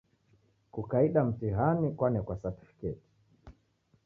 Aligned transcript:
Kukaida 0.71 1.21
mtihani 1.27 1.87
kwanekwa 1.97 2.35
satfiketi. 2.41 3.07